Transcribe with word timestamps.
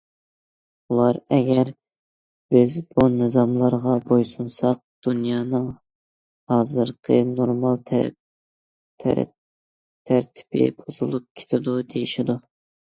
ئۇلار، 0.91 1.17
ئەگەر 1.35 1.67
بىز 2.55 2.77
بۇ 2.93 3.05
نىزاملارغا 3.17 3.93
بۇي 4.07 4.25
سۇنساق، 4.29 4.79
دۇنيانىڭ 5.09 5.67
ھازىرقى 6.55 7.19
نورمال 7.35 7.79
تەرتىپى 9.03 10.65
بۇزۇلۇپ 10.81 11.29
كېتىدۇ، 11.41 11.77
دېيىشىدۇ. 11.95 12.39